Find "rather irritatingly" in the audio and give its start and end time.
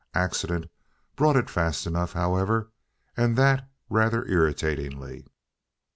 3.87-5.27